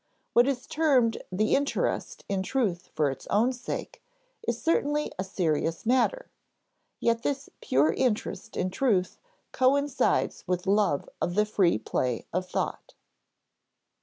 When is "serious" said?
5.23-5.85